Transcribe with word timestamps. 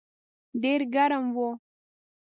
ډېر 0.61 0.81
ګرم 0.93 1.25
و. 1.37 1.37